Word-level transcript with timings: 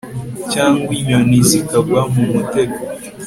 cyangwa 0.51 0.91
inyoni 0.99 1.37
zikagwa 1.49 2.01
mu 2.13 2.23
mutego 2.31 2.77